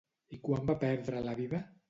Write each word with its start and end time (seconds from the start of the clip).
I 0.37 0.39
quan 0.47 0.65
va 0.71 0.77
perdre 0.85 1.23
la 1.29 1.37
vida? 1.43 1.63